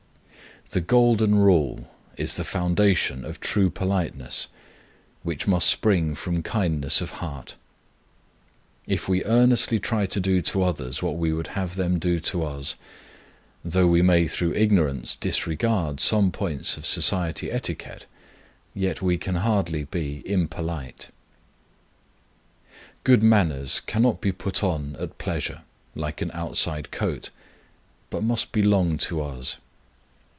[0.71, 4.47] The Golden Rule is the foundation of true politeness,
[5.21, 7.57] which must spring from kindness of heart.
[8.87, 12.45] If we earnestly try to do to others what we would have them do to
[12.45, 12.75] us,
[13.65, 18.05] though we may through ignorance disregard some points of society etiquette,
[18.73, 21.09] yet we can hardly be impolite.
[23.03, 25.63] Good manners cannot be put on at pleasure,
[25.95, 27.29] like an outside coat,
[28.09, 29.57] but must belong to us.